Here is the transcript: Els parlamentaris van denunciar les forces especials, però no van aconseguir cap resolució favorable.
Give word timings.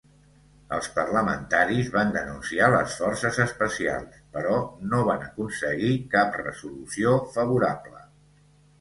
Els 0.77 0.87
parlamentaris 0.95 1.91
van 1.97 2.13
denunciar 2.15 2.71
les 2.77 2.97
forces 3.03 3.39
especials, 3.45 4.19
però 4.39 4.57
no 4.95 5.05
van 5.13 5.29
aconseguir 5.31 5.95
cap 6.19 6.43
resolució 6.49 7.17
favorable. 7.39 8.07